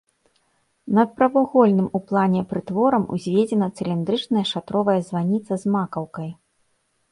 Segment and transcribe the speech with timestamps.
[0.97, 6.29] Над прамавугольным у плане прытворам узведзена цыліндрычная шатровая званіца з макаўкай.